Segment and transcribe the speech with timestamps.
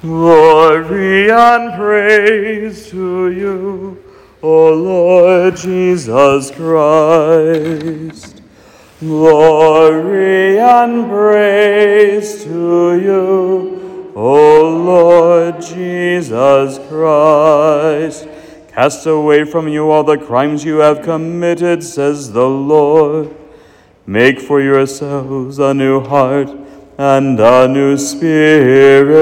[0.00, 4.00] Glory and praise to you,
[4.40, 8.40] O Lord Jesus Christ.
[9.00, 18.28] Glory and praise to you, O Lord Jesus Christ.
[18.68, 23.34] Cast away from you all the crimes you have committed, says the Lord.
[24.06, 26.48] Make for yourselves a new heart
[26.98, 29.14] and a new spirit.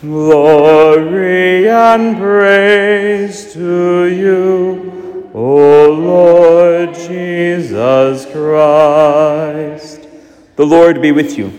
[0.00, 10.08] Glory and praise to you, O Lord Jesus Christ.
[10.56, 11.52] The Lord be with you.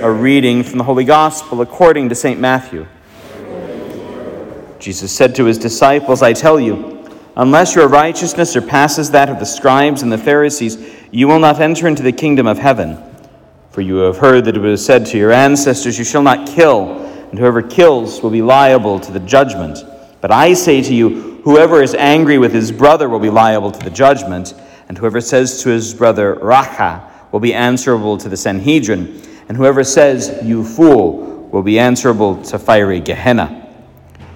[0.00, 2.38] A reading from the Holy Gospel according to St.
[2.38, 2.86] Matthew.
[4.78, 6.95] Jesus said to his disciples, I tell you,
[7.36, 10.76] unless your righteousness surpasses that of the scribes and the Pharisees,
[11.10, 12.98] you will not enter into the kingdom of heaven.
[13.70, 17.02] For you have heard that it was said to your ancestors, You shall not kill,
[17.30, 19.84] and whoever kills will be liable to the judgment.
[20.20, 23.84] But I say to you, whoever is angry with his brother will be liable to
[23.84, 24.54] the judgment,
[24.88, 29.84] and whoever says to his brother, Racha, will be answerable to the Sanhedrin, and whoever
[29.84, 33.74] says, You fool, will be answerable to fiery Gehenna.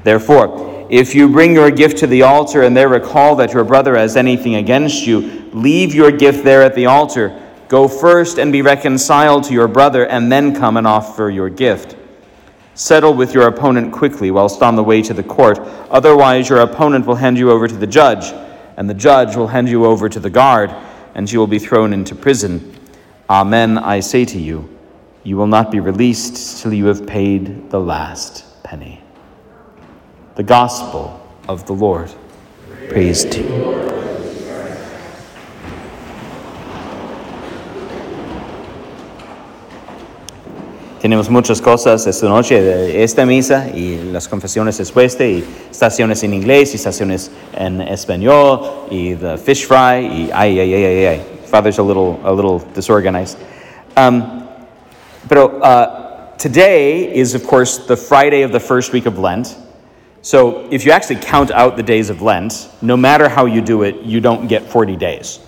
[0.04, 3.96] Therefore, if you bring your gift to the altar and there recall that your brother
[3.96, 7.40] has anything against you, leave your gift there at the altar.
[7.68, 11.96] Go first and be reconciled to your brother, and then come and offer your gift.
[12.74, 15.60] Settle with your opponent quickly whilst on the way to the court.
[15.90, 18.32] Otherwise, your opponent will hand you over to the judge,
[18.76, 20.74] and the judge will hand you over to the guard,
[21.14, 22.74] and you will be thrown into prison.
[23.28, 24.76] Amen, I say to you,
[25.22, 29.00] you will not be released till you have paid the last penny.
[30.40, 32.10] The Gospel of the Lord.
[32.88, 33.60] Praise to you.
[41.02, 46.32] Tenemos muchas cosas esta noche esta misa y las confesiones después de y estaciones en
[46.32, 51.20] inglés y estaciones en español y the fish fry y ay, ay, ay, ay, ay.
[51.44, 53.36] Father's a little, a little disorganized.
[53.94, 54.48] Um,
[55.28, 59.58] pero uh, today is, of course, the Friday of the first week of Lent.
[60.22, 63.82] So if you actually count out the days of Lent, no matter how you do
[63.82, 65.40] it, you don't get 40 days.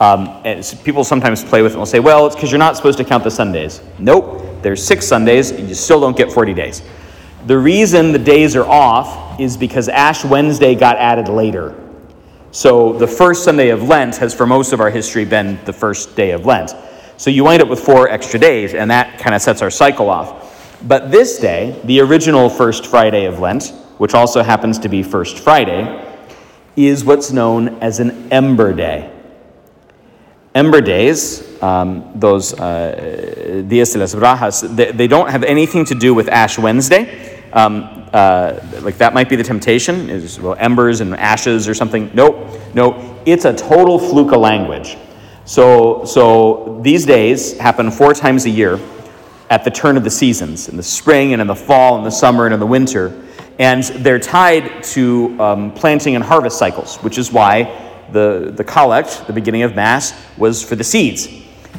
[0.00, 0.42] Um,
[0.84, 3.24] people sometimes play with it and say, well, it's because you're not supposed to count
[3.24, 3.82] the Sundays.
[3.98, 4.62] Nope.
[4.62, 6.82] There's six Sundays, and you still don't get 40 days.
[7.46, 11.78] The reason the days are off is because Ash Wednesday got added later.
[12.52, 16.14] So the first Sunday of Lent has, for most of our history, been the first
[16.14, 16.74] day of Lent.
[17.16, 20.10] So you wind up with four extra days, and that kind of sets our cycle
[20.10, 20.78] off.
[20.86, 25.38] But this day, the original first Friday of Lent, which also happens to be First
[25.38, 26.08] Friday,
[26.76, 29.10] is what's known as an Ember Day.
[30.54, 35.94] Ember days, um, those uh, Dias de las Brasas, they, they, don't have anything to
[35.94, 37.42] do with Ash Wednesday.
[37.54, 42.10] Um, uh, like that might be the temptation, is well, embers and ashes or something.
[42.12, 44.98] Nope, no, it's a total fluke of language.
[45.46, 48.78] So, so these days happen four times a year
[49.48, 52.10] at the turn of the seasons, in the spring and in the fall and the
[52.10, 53.08] summer and in the winter.
[53.58, 57.64] And they're tied to um, planting and harvest cycles, which is why
[58.12, 61.28] the, the collect, the beginning of Mass, was for the seeds,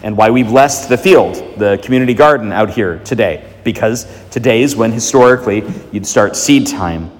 [0.04, 4.76] and why we blessed the field, the community garden out here today, because today is
[4.76, 7.12] when historically you'd start seed time.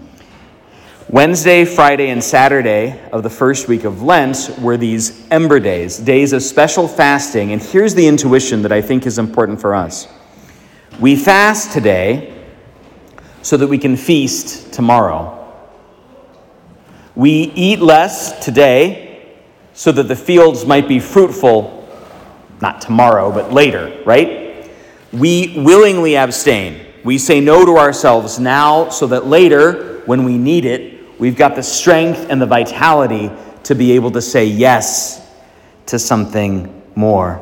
[1.10, 6.34] Wednesday, Friday, and Saturday of the first week of Lent were these ember days, days
[6.34, 7.52] of special fasting.
[7.52, 10.08] And here's the intuition that I think is important for us.
[11.00, 12.33] We fast today
[13.44, 15.40] so that we can feast tomorrow.
[17.16, 19.36] We eat less today
[19.74, 21.88] so that the fields might be fruitful,
[22.62, 24.72] not tomorrow, but later, right?
[25.12, 26.88] We willingly abstain.
[27.04, 31.56] We say no to ourselves now so that later, when we need it, we've got
[31.56, 33.30] the strength and the vitality
[33.64, 35.30] to be able to say yes
[35.88, 37.42] to something more.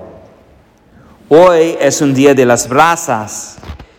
[1.29, 3.57] Hoy es un día de las brasas.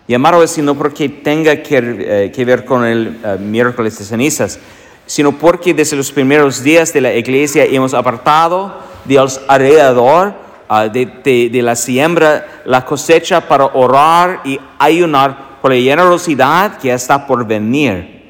[0.09, 4.59] Llamarlo así no porque tenga que, eh, que ver con el uh, miércoles de cenizas,
[5.07, 10.35] sino porque desde los primeros días de la iglesia hemos apartado Dios alrededor
[10.69, 16.79] uh, de, de, de, la siembra la cosecha para orar y ayunar por la generosidad
[16.79, 18.23] que está por venir.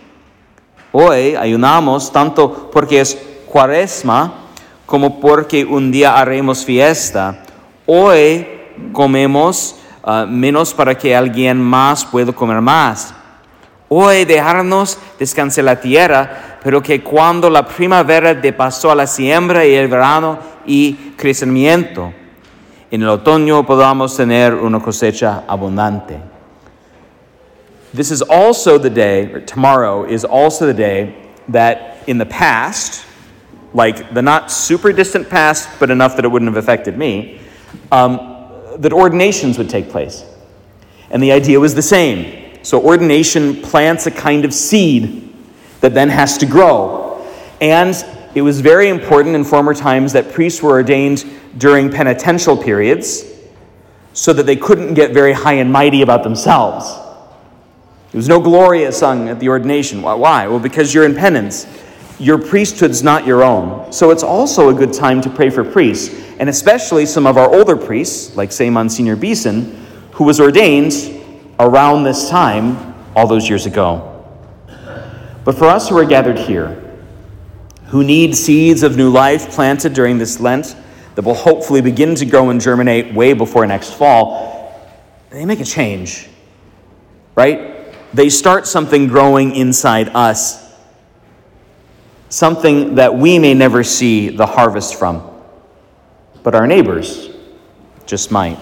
[0.92, 3.16] Hoy ayunamos tanto porque es
[3.46, 4.34] cuaresma
[4.84, 7.42] como porque un día haremos fiesta.
[7.86, 8.46] Hoy
[8.92, 13.14] comemos uh, menos para que alguien más pueda comer más.
[13.88, 19.66] Hoy dejarnos descansar la tierra, pero que cuando la primavera de pasó a la siembra
[19.66, 22.12] y el verano y crecimiento,
[22.90, 26.32] en el otoño podamos tener una cosecha abundante.
[27.94, 31.14] this is also the day, or tomorrow is also the day
[31.49, 33.04] that in the past,
[33.75, 37.40] like the not super distant past, but enough that it wouldn't have affected me,
[37.90, 38.31] um,
[38.78, 40.24] that ordinations would take place.
[41.10, 42.58] And the idea was the same.
[42.64, 45.34] So, ordination plants a kind of seed
[45.80, 47.26] that then has to grow.
[47.60, 47.94] And
[48.34, 51.24] it was very important in former times that priests were ordained
[51.58, 53.24] during penitential periods
[54.14, 56.88] so that they couldn't get very high and mighty about themselves.
[58.12, 60.02] There was no Gloria sung at the ordination.
[60.02, 60.46] Why?
[60.46, 61.66] Well, because you're in penance.
[62.22, 63.92] Your priesthood's not your own.
[63.92, 67.52] So it's also a good time to pray for priests, and especially some of our
[67.52, 70.94] older priests, like, say, Monsignor Beeson, who was ordained
[71.58, 74.24] around this time all those years ago.
[75.44, 76.80] But for us who are gathered here,
[77.86, 80.76] who need seeds of new life planted during this Lent
[81.16, 84.80] that will hopefully begin to grow and germinate way before next fall,
[85.30, 86.28] they make a change,
[87.34, 87.92] right?
[88.14, 90.62] They start something growing inside us,
[92.32, 95.23] something that we may never see the harvest from,
[96.43, 97.29] but our neighbors
[98.06, 98.58] just might.